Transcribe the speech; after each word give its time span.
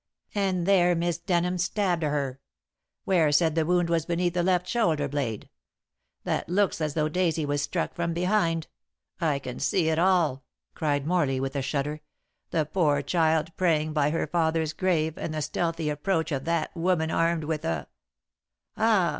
"And 0.33 0.65
there 0.65 0.95
Miss 0.95 1.19
Denham 1.19 1.59
stabbed 1.59 2.01
her. 2.01 2.39
Ware 3.05 3.31
said 3.31 3.53
the 3.53 3.67
wound 3.67 3.87
was 3.87 4.07
beneath 4.07 4.33
the 4.33 4.41
left 4.41 4.65
shoulder 4.65 5.07
blade. 5.07 5.47
That 6.23 6.49
looks 6.49 6.81
as 6.81 6.95
though 6.95 7.07
Daisy 7.07 7.45
was 7.45 7.61
struck 7.61 7.93
from 7.93 8.11
behind. 8.11 8.65
I 9.19 9.37
can 9.37 9.59
see 9.59 9.89
it 9.89 9.99
all," 9.99 10.43
cried 10.73 11.05
Morley, 11.05 11.39
with 11.39 11.55
a 11.55 11.61
shudder. 11.61 12.01
"The 12.49 12.65
poor 12.65 13.03
child 13.03 13.55
praying 13.57 13.93
by 13.93 14.09
her 14.09 14.25
father's 14.25 14.73
grave, 14.73 15.19
and 15.19 15.35
the 15.35 15.41
stealthy 15.43 15.87
approach 15.87 16.31
of 16.31 16.45
that 16.45 16.75
woman 16.75 17.11
armed 17.11 17.43
with 17.43 17.63
a" 17.63 17.87
"Ah!" 18.77 19.09